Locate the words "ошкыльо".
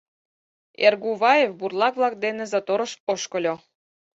3.11-3.55